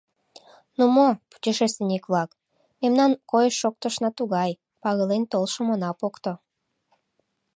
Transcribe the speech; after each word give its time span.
—Ну 0.77 0.83
мо, 0.95 1.07
путешественник-влак, 1.31 2.29
мемнан 2.81 3.11
койыш-шоктышна 3.31 4.09
тугай: 4.17 4.51
пагален 4.81 5.23
толшым 5.31 5.67
она 5.75 5.89
покто! 5.99 6.33